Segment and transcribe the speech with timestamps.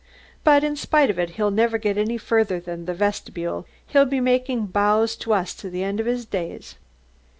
[0.43, 4.19] "But in spite of it, he'll never get any further than the vestibule; he'll be
[4.19, 6.73] making bows to us to the end of his days."